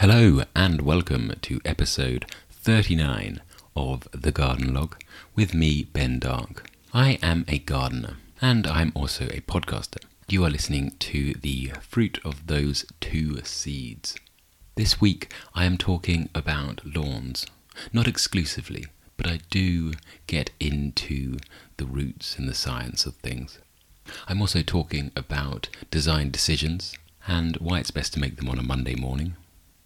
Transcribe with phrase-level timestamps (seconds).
[0.00, 3.40] Hello, and welcome to episode 39
[3.74, 4.94] of The Garden Log
[5.34, 6.70] with me, Ben Dark.
[6.94, 9.98] I am a gardener, and I'm also a podcaster.
[10.28, 14.14] You are listening to the fruit of those two seeds.
[14.76, 17.44] This week, I am talking about lawns,
[17.92, 18.86] not exclusively,
[19.16, 19.94] but I do
[20.28, 21.38] get into
[21.76, 23.58] the roots and the science of things.
[24.28, 26.94] I'm also talking about design decisions
[27.26, 29.34] and why it's best to make them on a Monday morning.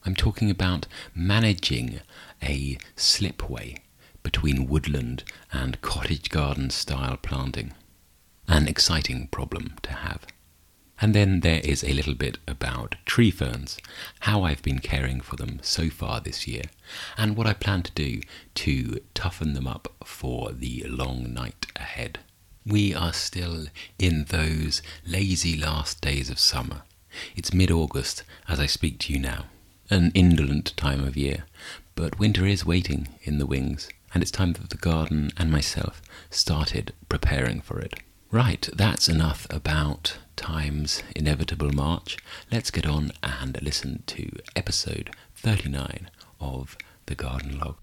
[0.04, 2.00] I'm talking about managing
[2.42, 3.76] a slipway
[4.24, 7.72] between woodland and cottage garden style planting.
[8.48, 10.26] An exciting problem to have.
[11.00, 13.78] And then there is a little bit about tree ferns,
[14.20, 16.64] how I've been caring for them so far this year,
[17.16, 18.20] and what I plan to do
[18.56, 22.18] to toughen them up for the long night ahead.
[22.66, 23.66] We are still
[23.98, 26.82] in those lazy last days of summer.
[27.36, 29.46] It's mid August as I speak to you now
[29.92, 31.44] an indolent time of year,
[31.94, 36.00] but winter is waiting in the wings, and it's time that the garden and myself
[36.30, 38.00] started preparing for it.
[38.30, 42.16] Right, that's enough about time's inevitable march.
[42.50, 46.08] Let's get on and listen to episode 39
[46.40, 47.76] of The Garden Log.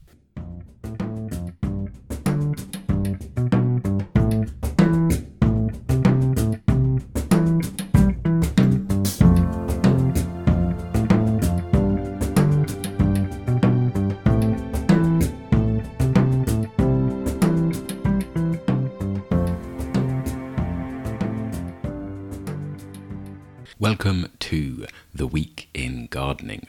[25.14, 26.68] The week in gardening.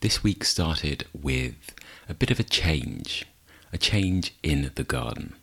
[0.00, 1.74] This week started with
[2.08, 3.24] a bit of a change,
[3.72, 5.34] a change in the garden.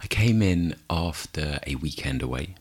[0.00, 2.54] I came in after a weekend away,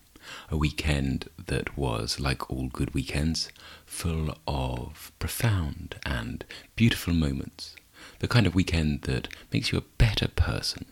[0.50, 3.50] a weekend that was, like all good weekends,
[3.86, 6.44] full of profound and
[6.76, 7.76] beautiful moments.
[8.20, 10.86] The kind of weekend that makes you a better person,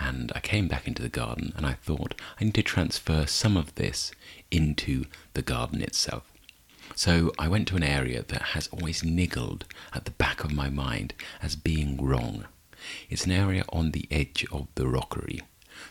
[0.00, 3.56] and I came back into the garden and I thought I need to transfer some
[3.56, 4.12] of this
[4.50, 6.32] into the garden itself.
[6.98, 10.68] So I went to an area that has always niggled at the back of my
[10.68, 12.46] mind as being wrong.
[13.08, 15.42] It's an area on the edge of the rockery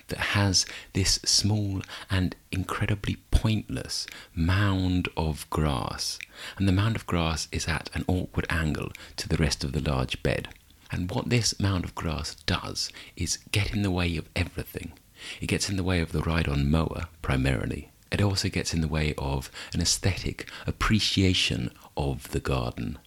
[0.09, 1.81] that has this small
[2.11, 6.19] and incredibly pointless mound of grass,
[6.57, 9.89] and the mound of grass is at an awkward angle to the rest of the
[9.89, 10.49] large bed.
[10.91, 14.91] And what this mound of grass does is get in the way of everything.
[15.39, 17.91] It gets in the way of the ride on mower, primarily.
[18.11, 22.99] It also gets in the way of an aesthetic appreciation of the garden.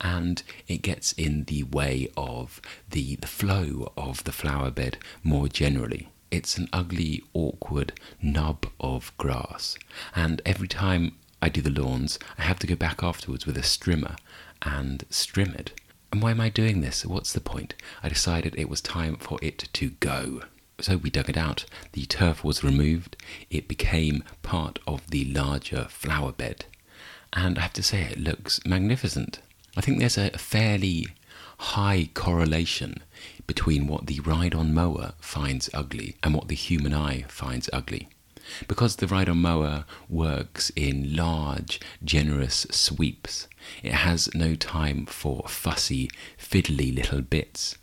[0.00, 5.48] And it gets in the way of the, the flow of the flower bed more
[5.48, 6.08] generally.
[6.30, 9.76] It's an ugly, awkward nub of grass.
[10.14, 13.62] And every time I do the lawns, I have to go back afterwards with a
[13.62, 14.16] strimmer
[14.62, 15.72] and strim it
[16.12, 17.06] and why am I doing this?
[17.06, 17.74] What's the point?
[18.02, 20.42] I decided it was time for it to go.
[20.82, 21.64] So we dug it out.
[21.92, 23.16] The turf was removed.
[23.50, 26.64] It became part of the larger flower bed.
[27.32, 29.38] And I have to say, it looks magnificent.
[29.76, 31.06] I think there's a fairly
[31.58, 32.96] high correlation
[33.46, 38.08] between what the ride on mower finds ugly and what the human eye finds ugly.
[38.66, 43.46] Because the ride on mower works in large, generous sweeps,
[43.84, 47.76] it has no time for fussy, fiddly little bits,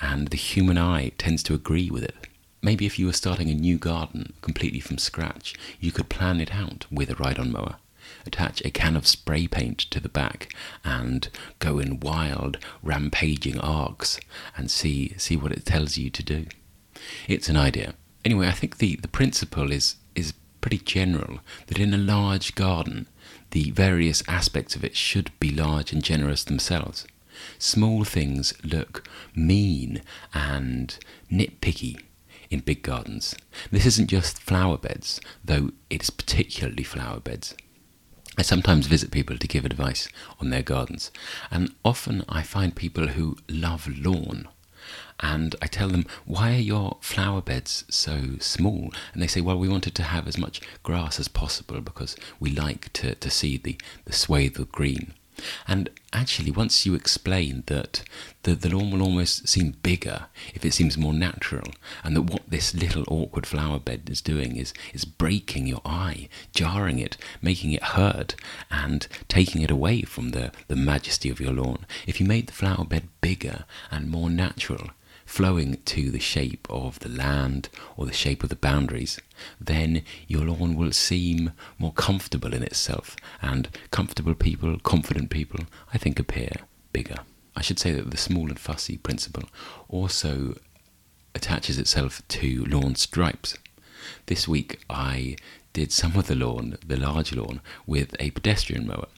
[0.00, 2.14] and the human eye tends to agree with it.
[2.62, 6.54] Maybe if you were starting a new garden completely from scratch, you could plan it
[6.54, 7.76] out with a ride on mower.
[8.24, 11.28] Attach a can of spray paint to the back and
[11.58, 14.18] go in wild, rampaging arcs
[14.56, 16.46] and see, see what it tells you to do.
[17.28, 17.94] It's an idea.
[18.24, 23.06] Anyway, I think the, the principle is is pretty general that in a large garden,
[23.50, 27.06] the various aspects of it should be large and generous themselves.
[27.58, 30.02] Small things look mean
[30.34, 30.98] and
[31.30, 32.00] nitpicky
[32.50, 33.34] in big gardens.
[33.70, 37.54] This isn't just flower beds, though it's particularly flower beds.
[38.38, 40.08] I sometimes visit people to give advice
[40.40, 41.10] on their gardens,
[41.50, 44.48] and often I find people who love lawn
[45.20, 48.92] and I tell them, why are your flower beds so small?
[49.12, 52.50] And they say, well, we wanted to have as much grass as possible because we
[52.50, 55.14] like to, to see the, the swathe of green.
[55.68, 58.02] And actually, once you explain that
[58.44, 61.72] the, the lawn will almost seem bigger if it seems more natural,
[62.02, 66.28] and that what this little awkward flower bed is doing is, is breaking your eye,
[66.54, 68.34] jarring it, making it hurt,
[68.70, 71.84] and taking it away from the, the majesty of your lawn.
[72.06, 74.90] If you made the flower bed bigger and more natural,
[75.26, 79.18] flowing to the shape of the land or the shape of the boundaries,
[79.60, 85.60] then your lawn will seem more comfortable in itself, and comfortable people, confident people,
[85.92, 86.52] I think appear
[86.92, 87.18] bigger.
[87.54, 89.48] I should say that the small and fussy principle
[89.88, 90.56] also
[91.34, 93.58] attaches itself to lawn stripes.
[94.26, 95.36] This week I
[95.72, 99.08] did some of the lawn, the large lawn, with a pedestrian mower.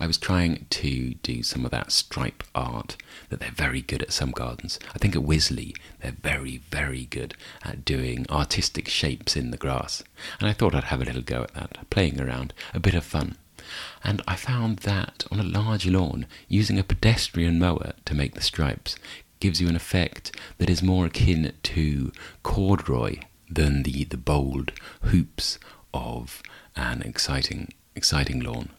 [0.00, 2.96] I was trying to do some of that stripe art
[3.30, 4.78] that they're very good at some gardens.
[4.94, 10.04] I think at Wisley they're very, very good at doing artistic shapes in the grass.
[10.40, 13.04] And I thought I'd have a little go at that, playing around, a bit of
[13.04, 13.36] fun.
[14.04, 18.40] And I found that on a large lawn, using a pedestrian mower to make the
[18.40, 18.96] stripes
[19.40, 22.12] gives you an effect that is more akin to
[22.42, 23.18] corduroy
[23.50, 25.58] than the, the bold hoops
[25.92, 26.42] of
[26.76, 28.70] an exciting exciting lawn.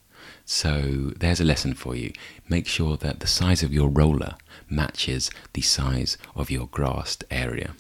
[0.51, 2.11] So there's a lesson for you.
[2.49, 4.33] Make sure that the size of your roller
[4.67, 7.75] matches the size of your grassed area.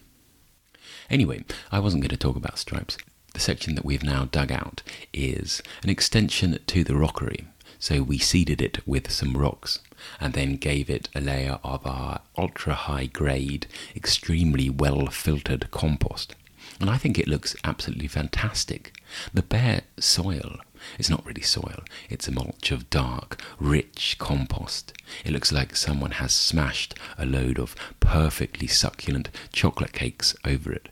[1.09, 2.95] Anyway, I wasn't going to talk about stripes.
[3.33, 7.47] The section that we've now dug out is an extension to the rockery.
[7.79, 9.79] So we seeded it with some rocks
[10.19, 13.65] and then gave it a layer of our ultra high grade,
[13.95, 16.35] extremely well filtered compost.
[16.79, 18.93] And I think it looks absolutely fantastic.
[19.33, 20.59] The bare soil
[20.97, 24.93] it's not really soil, it's a mulch of dark, rich compost.
[25.25, 30.89] It looks like someone has smashed a load of perfectly succulent chocolate cakes over it.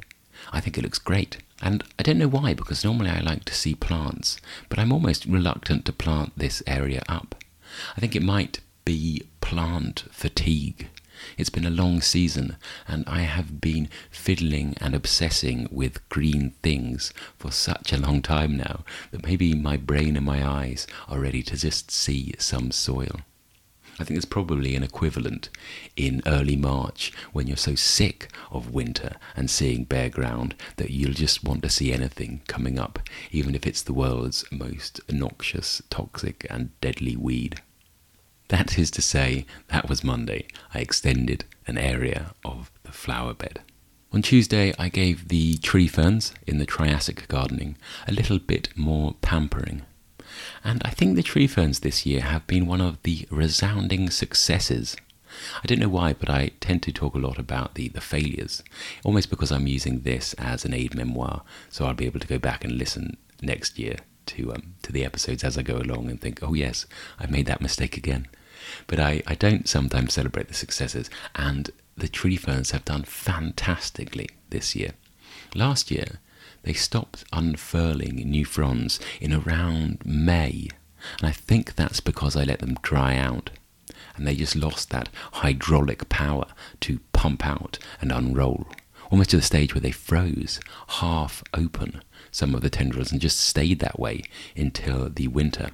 [0.51, 1.37] I think it looks great.
[1.61, 4.39] And I don't know why, because normally I like to see plants,
[4.69, 7.43] but I'm almost reluctant to plant this area up.
[7.95, 10.89] I think it might be plant fatigue.
[11.37, 17.13] It's been a long season, and I have been fiddling and obsessing with green things
[17.37, 21.43] for such a long time now that maybe my brain and my eyes are ready
[21.43, 23.21] to just see some soil.
[23.99, 25.49] I think there's probably an equivalent
[25.95, 31.13] in early March when you're so sick of winter and seeing bare ground that you'll
[31.13, 32.99] just want to see anything coming up,
[33.31, 37.59] even if it's the world's most noxious, toxic, and deadly weed.
[38.49, 40.47] That is to say, that was Monday.
[40.73, 43.61] I extended an area of the flower bed.
[44.13, 47.75] On Tuesday, I gave the tree ferns in the Triassic gardening
[48.07, 49.81] a little bit more pampering.
[50.63, 54.95] And I think the tree ferns this year have been one of the resounding successes.
[55.61, 58.63] I don't know why, but I tend to talk a lot about the, the failures,
[59.03, 62.39] almost because I'm using this as an aid memoir, so I'll be able to go
[62.39, 63.97] back and listen next year
[64.27, 66.85] to um, to the episodes as I go along and think, oh yes,
[67.19, 68.27] I made that mistake again.
[68.87, 74.29] But I, I don't sometimes celebrate the successes, and the tree ferns have done fantastically
[74.49, 74.91] this year.
[75.55, 76.19] Last year,
[76.63, 80.69] they stopped unfurling new fronds in around May,
[81.19, 83.51] and I think that's because I let them dry out,
[84.15, 86.45] and they just lost that hydraulic power
[86.81, 88.67] to pump out and unroll,
[89.09, 93.39] almost to the stage where they froze half open some of the tendrils and just
[93.39, 94.21] stayed that way
[94.55, 95.71] until the winter.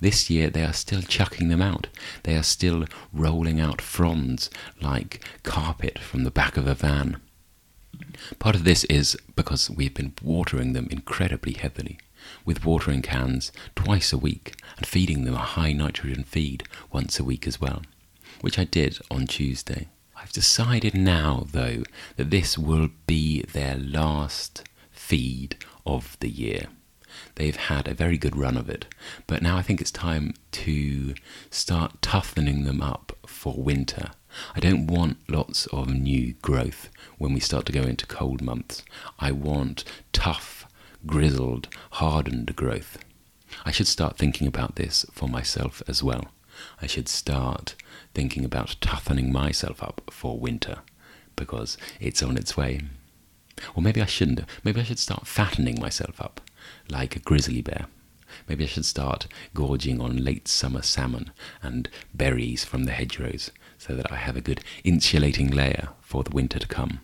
[0.00, 1.88] This year they are still chucking them out.
[2.24, 4.50] They are still rolling out fronds
[4.80, 7.20] like carpet from the back of a van.
[8.38, 11.98] Part of this is because we've been watering them incredibly heavily,
[12.44, 17.24] with watering cans twice a week and feeding them a high nitrogen feed once a
[17.24, 17.82] week as well,
[18.40, 19.88] which I did on Tuesday.
[20.16, 21.82] I've decided now, though,
[22.16, 26.68] that this will be their last feed of the year.
[27.34, 28.86] They've had a very good run of it,
[29.26, 31.14] but now I think it's time to
[31.50, 34.10] start toughening them up for winter.
[34.54, 36.88] I don't want lots of new growth
[37.18, 38.82] when we start to go into cold months.
[39.18, 40.66] I want tough,
[41.06, 42.98] grizzled, hardened growth.
[43.64, 46.28] I should start thinking about this for myself as well.
[46.80, 47.74] I should start
[48.14, 50.78] thinking about toughening myself up for winter
[51.36, 52.80] because it's on its way.
[53.74, 54.40] Or maybe I shouldn't.
[54.64, 56.40] Maybe I should start fattening myself up
[56.88, 57.86] like a grizzly bear.
[58.48, 63.94] Maybe I should start gorging on late summer salmon and berries from the hedgerows so
[63.94, 67.00] that I have a good insulating layer for the winter to come.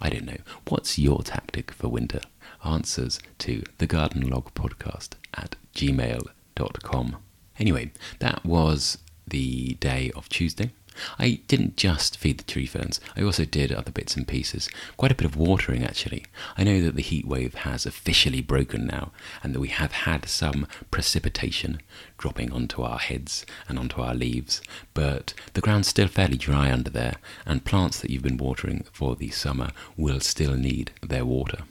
[0.00, 0.38] I don't know.
[0.68, 2.20] What's your tactic for winter?
[2.64, 7.16] Answers to the Garden Log podcast at gmail.com.
[7.58, 10.72] Anyway, that was the day of Tuesday.
[11.18, 14.68] I didn't just feed the tree ferns, I also did other bits and pieces.
[14.96, 16.26] Quite a bit of watering, actually.
[16.56, 20.28] I know that the heat wave has officially broken now, and that we have had
[20.28, 21.80] some precipitation
[22.18, 24.60] dropping onto our heads and onto our leaves,
[24.92, 29.16] but the ground's still fairly dry under there, and plants that you've been watering for
[29.16, 31.64] the summer will still need their water.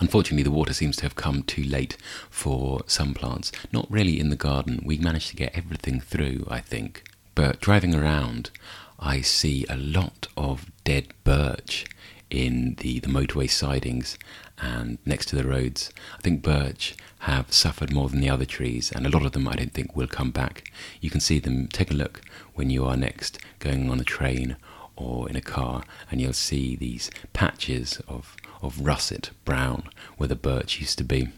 [0.00, 1.96] Unfortunately, the water seems to have come too late
[2.30, 3.52] for some plants.
[3.72, 4.82] Not really in the garden.
[4.84, 7.04] We managed to get everything through, I think,
[7.34, 8.50] But driving around,
[8.98, 11.84] I see a lot of dead birch
[12.30, 14.18] in the, the motorway sidings
[14.58, 15.90] and next to the roads.
[16.18, 19.48] I think birch have suffered more than the other trees, and a lot of them
[19.48, 20.70] I don't think will come back.
[21.00, 22.20] You can see them, take a look
[22.54, 24.56] when you are next going on a train
[24.96, 30.36] or in a car, and you'll see these patches of, of russet brown where the
[30.36, 31.28] birch used to be.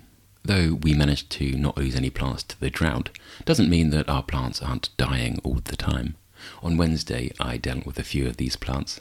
[0.46, 3.10] Though we managed to not lose any plants to the drought,
[3.44, 6.14] doesn't mean that our plants aren't dying all the time.
[6.62, 9.00] On Wednesday, I dealt with a few of these plants.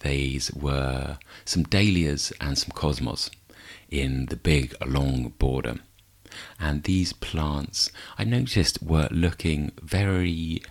[0.00, 3.30] These were some dahlias and some cosmos
[3.90, 5.76] in the big long border.
[6.58, 10.62] And these plants, I noticed, were looking very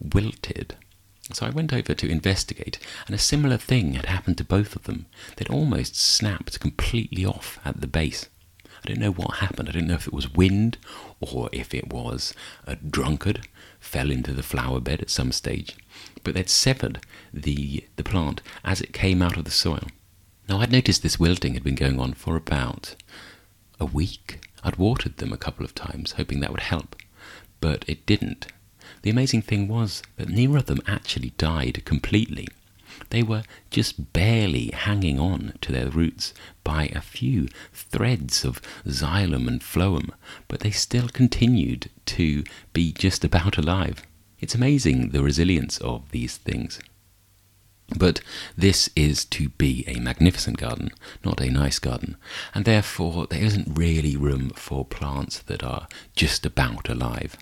[0.00, 0.74] wilted.
[1.32, 4.82] So I went over to investigate, and a similar thing had happened to both of
[4.82, 5.06] them.
[5.36, 8.26] They'd almost snapped completely off at the base.
[8.84, 9.68] I don't know what happened.
[9.68, 10.76] I don't know if it was wind
[11.20, 12.34] or if it was
[12.66, 13.48] a drunkard
[13.80, 15.74] fell into the flower bed at some stage.
[16.22, 17.00] But they'd severed
[17.32, 19.88] the, the plant as it came out of the soil.
[20.48, 22.94] Now, I'd noticed this wilting had been going on for about
[23.80, 24.40] a week.
[24.62, 26.96] I'd watered them a couple of times, hoping that would help,
[27.60, 28.48] but it didn't.
[29.00, 32.48] The amazing thing was that neither of them actually died completely.
[33.10, 39.46] They were just barely hanging on to their roots by a few threads of xylem
[39.48, 40.10] and phloem,
[40.48, 44.02] but they still continued to be just about alive.
[44.40, 46.80] It's amazing the resilience of these things.
[47.96, 48.20] But
[48.56, 50.90] this is to be a magnificent garden,
[51.24, 52.16] not a nice garden,
[52.54, 57.36] and therefore there isn't really room for plants that are just about alive.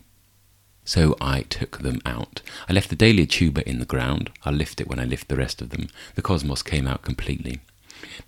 [0.84, 2.42] So I took them out.
[2.68, 4.30] I left the Dahlia tuber in the ground.
[4.44, 5.88] I'll lift it when I lift the rest of them.
[6.16, 7.60] The cosmos came out completely.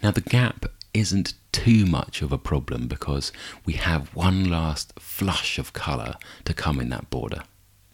[0.02, 3.32] Now the gap isn't too much of a problem because
[3.64, 7.42] we have one last flush of colour to come in that border.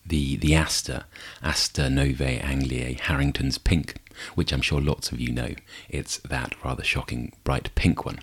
[0.04, 1.04] The, the Aster,
[1.42, 3.96] Aster Novae Angliae, Harrington's pink,
[4.34, 5.54] which I'm sure lots of you know.
[5.88, 8.20] It's that rather shocking bright pink one.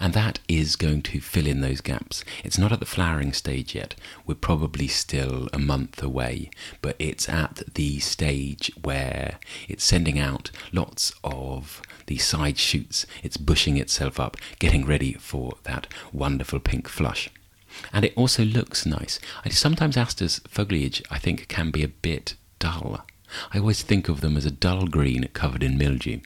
[0.00, 2.24] And that is going to fill in those gaps.
[2.44, 3.94] It's not at the flowering stage yet.
[4.26, 6.50] We're probably still a month away,
[6.82, 13.06] but it's at the stage where it's sending out lots of the side shoots.
[13.22, 17.30] It's bushing itself up, getting ready for that wonderful pink flush.
[17.92, 19.20] And it also looks nice.
[19.44, 23.04] I sometimes Aster's foliage, I think, can be a bit dull.
[23.52, 26.20] I always think of them as a dull green covered in mildew.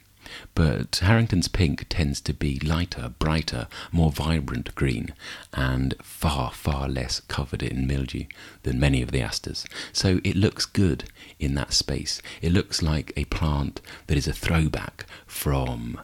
[0.55, 5.13] But Harrington's pink tends to be lighter, brighter, more vibrant green,
[5.53, 8.25] and far, far less covered in mildew
[8.63, 9.65] than many of the asters.
[9.91, 11.05] So it looks good
[11.39, 12.21] in that space.
[12.41, 15.99] It looks like a plant that is a throwback from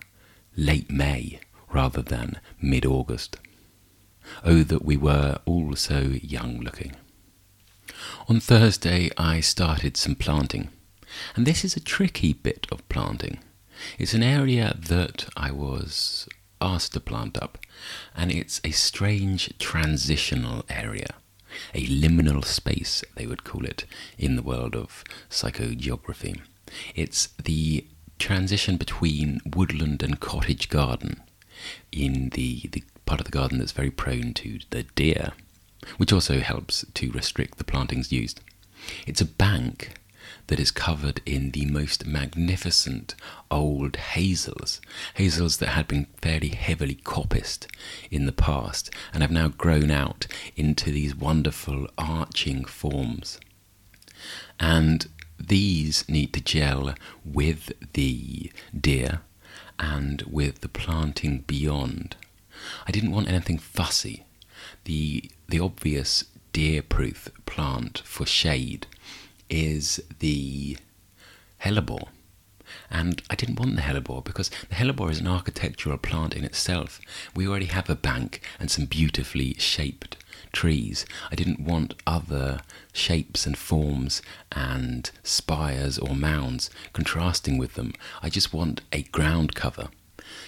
[0.56, 1.40] late May
[1.72, 3.38] rather than mid August.
[4.44, 6.96] Oh, that we were all so young looking.
[8.28, 10.70] On Thursday, I started some planting,
[11.36, 13.40] and this is a tricky bit of planting.
[13.98, 16.28] It's an area that I was
[16.62, 17.58] asked to plant up,
[18.16, 21.16] and it's a strange transitional area,
[21.74, 23.86] a liminal space, they would call it
[24.18, 26.40] in the world of psychogeography.
[26.96, 27.86] It's the
[28.20, 31.22] transition between woodland and cottage garden
[31.92, 35.32] in the, the part of the garden that's very prone to the deer,
[35.98, 38.42] which also helps to restrict the plantings used.
[39.08, 39.99] It's a bank
[40.50, 43.14] that is covered in the most magnificent
[43.52, 44.82] old hazels,
[45.14, 47.68] hazels that had been fairly heavily coppiced
[48.10, 50.26] in the past and have now grown out
[50.56, 53.40] into these wonderful arching forms.
[54.60, 55.08] And
[55.40, 59.22] these need to gel with the deer
[59.78, 62.16] and with the planting beyond.
[62.88, 64.26] I didn't want anything fussy.
[64.86, 68.88] The, the obvious deer proof plant for shade
[69.50, 70.78] is the
[71.64, 72.08] hellebore.
[72.92, 77.00] And I didn't want the hellebore because the hellebore is an architectural plant in itself.
[77.36, 80.18] We already have a bank and some beautifully shaped
[80.52, 81.06] trees.
[81.32, 82.62] I didn't want other
[82.94, 87.94] shapes and forms and spires or mounds contrasting with them.
[88.22, 89.90] I just want a ground cover.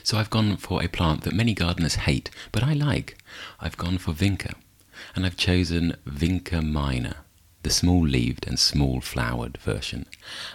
[0.03, 3.17] So I've gone for a plant that many gardeners hate, but I like.
[3.59, 4.53] I've gone for vinca,
[5.15, 7.17] and I've chosen Vinca minor
[7.63, 10.05] the small leaved and small flowered version,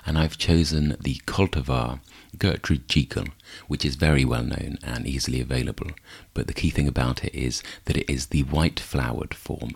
[0.04, 2.00] and I've chosen the cultivar
[2.38, 3.26] Gertrude Jekyll,
[3.68, 5.90] which is very well known and easily available,
[6.34, 9.72] but the key thing about it is that it is the white flowered form.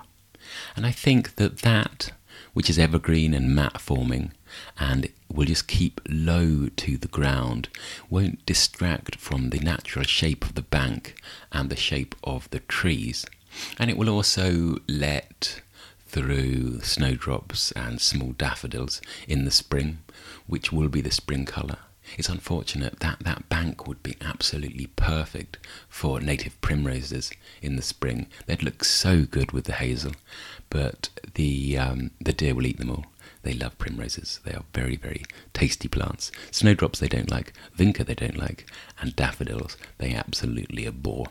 [0.77, 2.13] And I think that that,
[2.53, 4.33] which is evergreen and mat forming,
[4.79, 7.69] and will just keep low to the ground,
[8.09, 11.15] won't distract from the natural shape of the bank
[11.53, 13.27] and the shape of the trees.
[13.79, 15.63] And it will also let
[16.11, 19.99] through snowdrops and small daffodils in the spring,
[20.49, 21.79] which will be the spring colour.
[22.19, 27.31] It's unfortunate that that bank would be absolutely perfect for native primroses
[27.63, 28.27] in the spring.
[28.47, 30.13] They'd look so good with the hazel,
[30.69, 33.07] but the um, the deer will eat them all.
[33.43, 34.41] They love primroses.
[34.45, 36.33] They are very, very tasty plants.
[36.51, 38.69] Snowdrops they don't like, vinca they don't like,
[39.01, 41.27] and daffodils they absolutely abhor.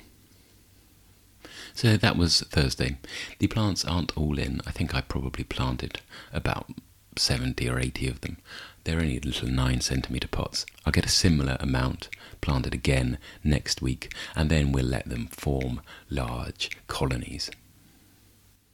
[1.74, 2.98] So that was Thursday.
[3.40, 4.62] The plants aren't all in.
[4.66, 6.02] I think I probably planted
[6.34, 6.70] about
[7.18, 8.38] 70 or 80 of them.
[8.84, 10.66] They're only little 9 centimetre pots.
[10.86, 12.10] I'll get a similar amount
[12.42, 17.52] planted again next week, and then we'll let them form large colonies.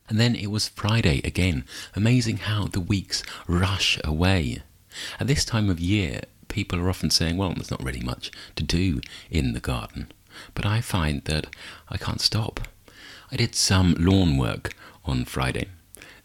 [0.07, 1.65] And then it was Friday again.
[1.95, 4.61] Amazing how the weeks rush away.
[5.19, 8.63] At this time of year, people are often saying, well, there's not really much to
[8.63, 10.11] do in the garden.
[10.53, 11.47] But I find that
[11.89, 12.67] I can't stop.
[13.32, 15.67] I did some lawn work on Friday.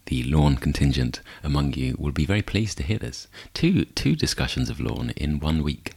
[0.05, 3.27] The lawn contingent among you will be very pleased to hear this.
[3.53, 5.93] Two, two discussions of lawn in one week.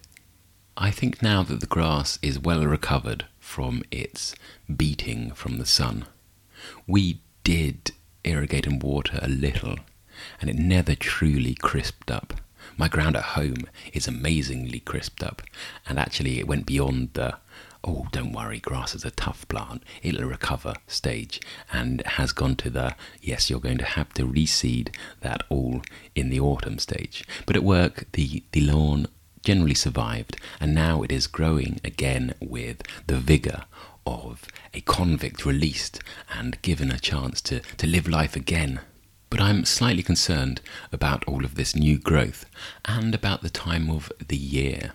[0.77, 4.35] I think now that the grass is well recovered from its
[4.75, 6.07] beating from the sun,
[6.87, 7.93] we did
[8.25, 9.77] irrigate and water a little,
[10.41, 12.35] and it never truly crisped up.
[12.79, 15.43] My ground at home is amazingly crisped up,
[15.87, 17.37] and actually it went beyond the
[17.85, 21.41] oh, don't worry, grass is a tough plant, it'll recover stage,
[21.73, 25.83] and has gone to the yes, you're going to have to reseed that all
[26.15, 27.25] in the autumn stage.
[27.47, 29.07] But at work, the, the lawn
[29.43, 33.65] generally survived, and now it is growing again with the vigour
[34.07, 36.01] of a convict released
[36.35, 38.81] and given a chance to, to live life again.
[39.31, 40.61] But I'm slightly concerned
[40.93, 42.47] about all of this new growth
[42.85, 44.93] and about the time of the year.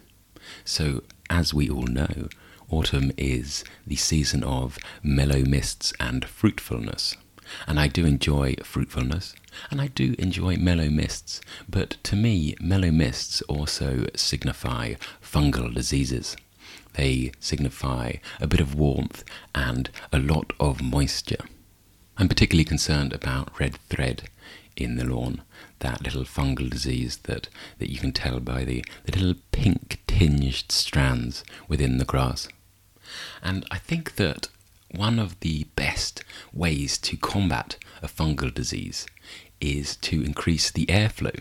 [0.63, 2.29] So, as we all know,
[2.69, 7.15] autumn is the season of mellow mists and fruitfulness.
[7.67, 9.33] And I do enjoy fruitfulness,
[9.71, 16.37] and I do enjoy mellow mists, but to me, mellow mists also signify fungal diseases.
[16.93, 19.23] They signify a bit of warmth
[19.55, 21.43] and a lot of moisture.
[22.17, 24.29] I'm particularly concerned about red thread
[24.75, 25.41] in the lawn,
[25.79, 27.47] that little fungal disease that,
[27.79, 32.47] that you can tell by the, the little pink tinged strands within the grass.
[33.41, 34.47] And I think that
[34.91, 39.05] one of the best ways to combat a fungal disease
[39.61, 41.39] is to increase the airflow.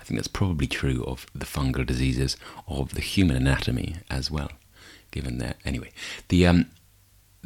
[0.00, 4.50] I think that's probably true of the fungal diseases of the human anatomy as well,
[5.10, 5.56] given that.
[5.64, 5.92] Anyway,
[6.28, 6.70] the um,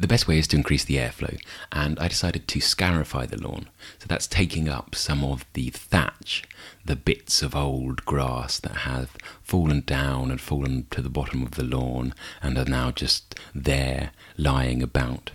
[0.01, 1.39] the best way is to increase the airflow,
[1.71, 3.69] and I decided to scarify the lawn.
[3.99, 6.43] So that's taking up some of the thatch,
[6.83, 11.51] the bits of old grass that have fallen down and fallen to the bottom of
[11.51, 15.31] the lawn and are now just there lying about.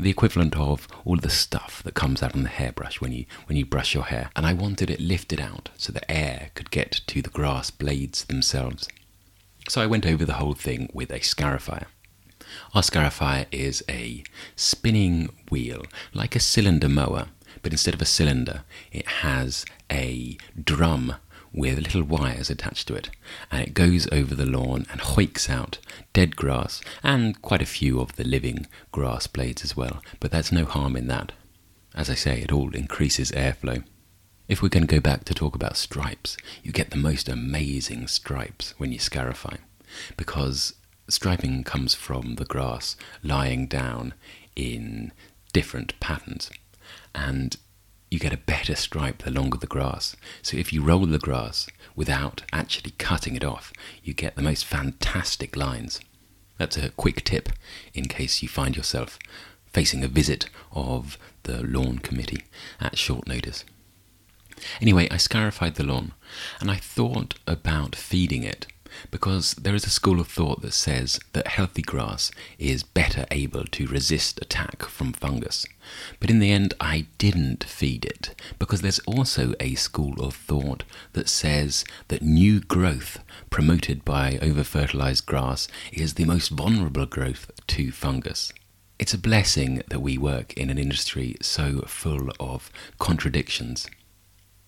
[0.00, 3.56] The equivalent of all the stuff that comes out on the hairbrush when you when
[3.56, 4.30] you brush your hair.
[4.34, 8.24] And I wanted it lifted out so the air could get to the grass blades
[8.24, 8.88] themselves.
[9.68, 11.86] So I went over the whole thing with a scarifier.
[12.74, 14.22] Our scarifier is a
[14.56, 17.28] spinning wheel, like a cylinder mower,
[17.62, 21.14] but instead of a cylinder, it has a drum
[21.52, 23.10] with little wires attached to it,
[23.50, 25.78] and it goes over the lawn and hoiks out
[26.12, 30.02] dead grass and quite a few of the living grass blades as well.
[30.20, 31.32] But there's no harm in that.
[31.94, 33.82] As I say, it all increases airflow.
[34.46, 38.06] If we're going to go back to talk about stripes, you get the most amazing
[38.08, 39.56] stripes when you scarify,
[40.16, 40.74] because
[41.08, 44.14] striping comes from the grass lying down
[44.54, 45.12] in
[45.52, 46.50] different patterns.
[47.14, 47.56] And
[48.10, 50.16] you get a better stripe the longer the grass.
[50.42, 54.64] So if you roll the grass without actually cutting it off, you get the most
[54.64, 56.00] fantastic lines.
[56.58, 57.50] That's a quick tip
[57.94, 59.18] in case you find yourself
[59.72, 62.44] facing a visit of the lawn committee
[62.80, 63.64] at short notice.
[64.80, 66.12] Anyway, I scarified the lawn
[66.60, 68.66] and I thought about feeding it
[69.10, 73.64] because there is a school of thought that says that healthy grass is better able
[73.64, 75.66] to resist attack from fungus.
[76.20, 80.84] But in the end, I didn't feed it because there's also a school of thought
[81.12, 87.50] that says that new growth promoted by over fertilized grass is the most vulnerable growth
[87.68, 88.52] to fungus.
[88.98, 93.86] It's a blessing that we work in an industry so full of contradictions.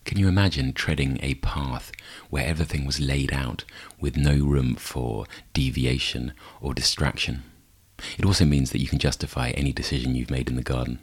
[0.05, 1.93] Can you imagine treading a path
[2.31, 3.65] where everything was laid out
[4.01, 7.43] with no room for deviation or distraction?
[8.19, 11.01] It also means that you can justify any decision you've made in the garden,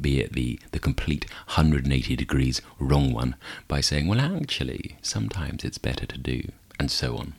[0.00, 3.36] be it the, the complete 180 degrees wrong one,
[3.68, 7.34] by saying, well, actually, sometimes it's better to do, and so on.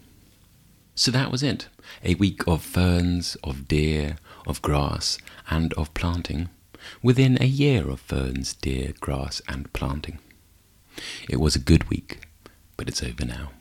[0.96, 1.68] So that was it.
[2.04, 5.18] A week of ferns, of deer, of grass,
[5.50, 6.50] and of planting.
[7.02, 10.20] within a year of ferns, deer, grass, and planting.
[11.30, 12.28] It was a good week,
[12.78, 13.52] but it's over now.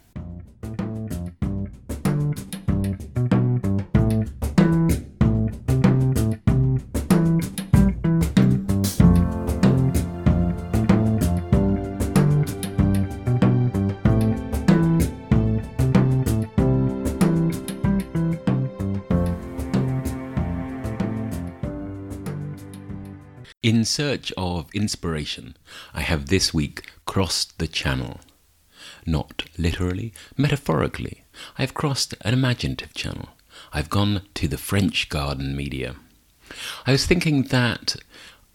[23.62, 25.56] In search of inspiration,
[25.94, 28.20] I have this week crossed the channel.
[29.04, 31.24] Not literally, metaphorically.
[31.58, 33.28] I have crossed an imaginative channel.
[33.70, 35.96] I've gone to the French garden media.
[36.86, 37.96] I was thinking that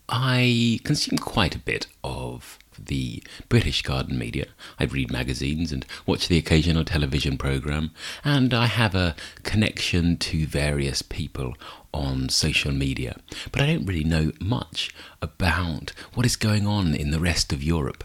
[0.09, 4.47] I consume quite a bit of the British garden media.
[4.79, 7.91] I read magazines and watch the occasional television program,
[8.23, 11.53] and I have a connection to various people
[11.93, 13.17] on social media.
[13.51, 17.61] But I don't really know much about what is going on in the rest of
[17.61, 18.03] Europe.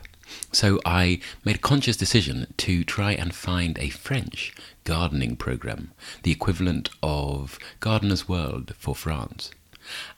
[0.53, 5.93] So I made a conscious decision to try and find a French gardening program,
[6.23, 9.51] the equivalent of Gardener's World for France.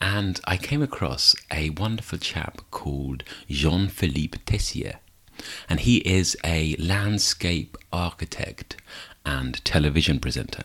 [0.01, 4.97] And I came across a wonderful chap called Jean Philippe Teyssier.
[5.69, 8.77] And he is a landscape architect
[9.25, 10.63] and television presenter.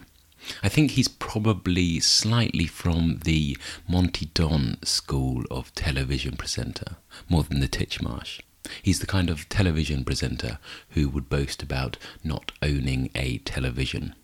[0.63, 3.57] I think he's probably slightly from the
[3.87, 8.41] Monty Don school of television presenter, more than the Titchmarsh.
[8.81, 14.15] He's the kind of television presenter who would boast about not owning a television.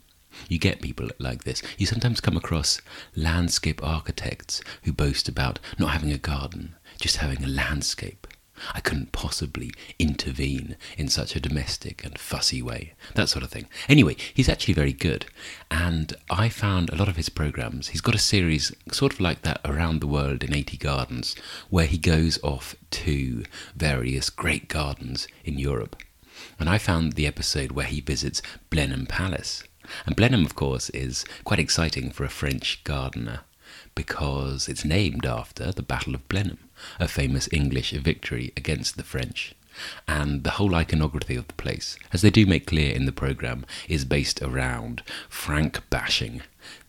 [0.50, 1.62] You get people like this.
[1.78, 2.82] You sometimes come across
[3.16, 8.28] landscape architects who boast about not having a garden, just having a landscape.
[8.74, 13.68] I couldn't possibly intervene in such a domestic and fussy way, that sort of thing.
[13.90, 15.26] Anyway, he's actually very good,
[15.70, 17.90] and I found a lot of his programs.
[17.90, 21.36] He's got a series sort of like that around the world in 80 gardens,
[21.70, 23.44] where he goes off to
[23.76, 25.96] various great gardens in Europe.
[26.60, 29.64] And I found the episode where he visits Blenheim Palace.
[30.06, 33.42] And Blenheim, of course, is quite exciting for a French gardener
[33.96, 39.56] because it's named after the Battle of Blenheim, a famous English victory against the French.
[40.08, 43.66] And the whole iconography of the place, as they do make clear in the programme,
[43.90, 46.42] is based around Frank bashing.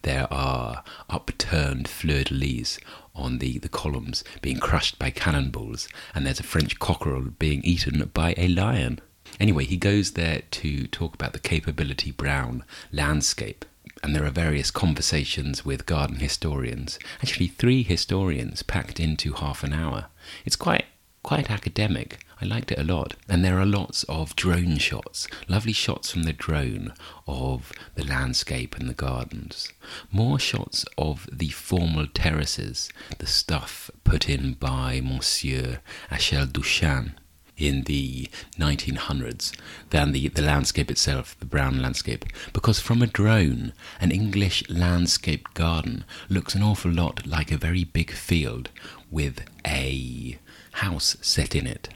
[0.02, 2.78] There are upturned fleur de lis
[3.14, 8.08] on the, the columns being crushed by cannonballs, and there's a French cockerel being eaten
[8.14, 9.00] by a lion.
[9.40, 13.64] Anyway, he goes there to talk about the Capability Brown landscape.
[14.02, 16.98] And there are various conversations with garden historians.
[17.22, 20.06] Actually, three historians packed into half an hour.
[20.44, 20.84] It's quite
[21.26, 22.20] quite academic.
[22.40, 23.14] I liked it a lot.
[23.28, 26.92] And there are lots of drone shots, lovely shots from the drone
[27.26, 29.72] of the landscape and the gardens.
[30.12, 35.80] More shots of the formal terraces, the stuff put in by Monsieur
[36.10, 37.14] Achille Duchêne
[37.56, 39.52] in the 1900s
[39.90, 42.24] than the, the landscape itself, the brown landscape.
[42.52, 47.84] Because from a drone, an English landscape garden looks an awful lot like a very
[47.84, 48.68] big field
[49.10, 50.38] with a
[50.72, 51.88] house set in it.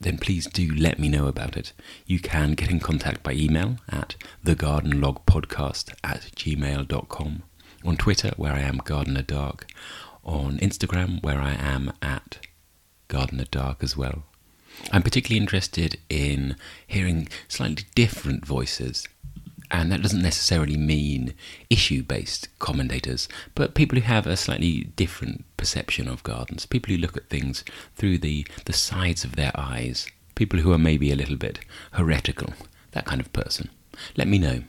[0.00, 1.72] then please do let me know about it.
[2.06, 7.42] You can get in contact by email at thegardenlogpodcast at gmail.com,
[7.84, 9.66] on Twitter, where I am Gardener Dark,
[10.24, 12.38] on Instagram, where I am at
[13.08, 14.24] Gardener Dark as well.
[14.90, 16.56] I'm particularly interested in
[16.86, 19.06] hearing slightly different voices.
[19.70, 21.32] And that doesn't necessarily mean
[21.70, 27.00] issue based commentators, but people who have a slightly different perception of gardens, people who
[27.00, 27.64] look at things
[27.96, 31.60] through the, the sides of their eyes, people who are maybe a little bit
[31.92, 32.52] heretical,
[32.90, 33.70] that kind of person.
[34.14, 34.62] Let me know.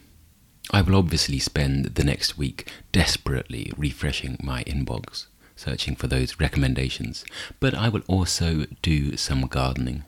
[0.71, 7.25] I will obviously spend the next week desperately refreshing my inbox searching for those recommendations,
[7.59, 10.03] but I will also do some gardening.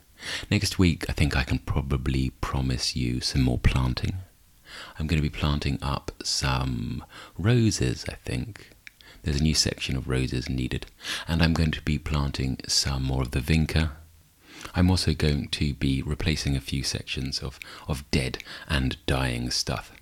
[0.50, 4.16] Next week, I think I can probably promise you some more planting.
[4.98, 7.04] I'm going to be planting up some
[7.38, 8.70] roses, I think.
[9.22, 10.86] There's a new section of roses needed,
[11.26, 13.90] and I'm going to be planting some more of the vinca.
[14.74, 19.92] I'm also going to be replacing a few sections of, of dead and dying stuff.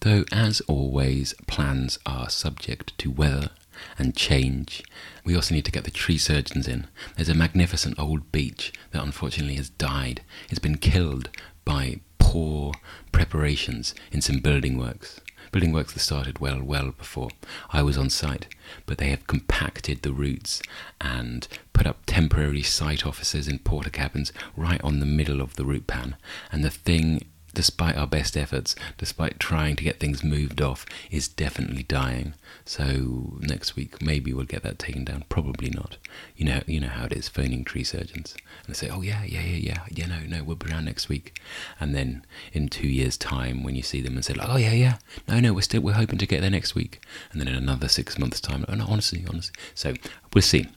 [0.00, 3.50] Though, as always, plans are subject to weather
[3.98, 4.82] and change.
[5.24, 6.86] We also need to get the tree surgeons in.
[7.16, 10.22] There's a magnificent old beech that unfortunately has died.
[10.50, 11.30] It's been killed
[11.64, 12.74] by poor
[13.12, 15.20] preparations in some building works.
[15.50, 17.30] Building works that started well, well before
[17.70, 20.60] I was on site, but they have compacted the roots
[21.00, 25.86] and put up temporary site offices in Portakabins right on the middle of the root
[25.86, 26.16] pan.
[26.52, 27.24] And the thing
[27.58, 32.34] despite our best efforts, despite trying to get things moved off, is definitely dying.
[32.64, 35.24] So next week maybe we'll get that taken down.
[35.28, 35.96] Probably not.
[36.36, 39.24] You know, you know how it is phoning tree surgeons, and they say, "Oh yeah,
[39.24, 41.40] yeah, yeah, yeah, yeah, no, no, we'll be around next week."
[41.80, 44.74] And then in two years' time, when you see them and say, like, "Oh yeah,
[44.74, 47.00] yeah, no, no, we're still we're hoping to get there next week,"
[47.32, 49.56] and then in another six months' time, oh no, honestly, honestly.
[49.74, 49.94] So
[50.32, 50.68] we'll see.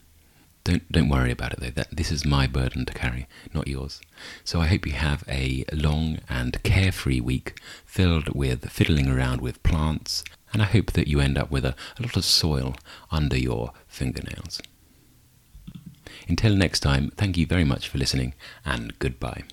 [0.64, 1.72] Don't don't worry about it though.
[1.72, 4.00] That this is my burden to carry, not yours.
[4.44, 9.64] So I hope you have a long and carefree week filled with fiddling around with
[9.64, 12.76] plants, and I hope that you end up with a, a lot of soil
[13.10, 14.62] under your fingernails.
[16.28, 19.44] Until next time, thank you very much for listening, and goodbye.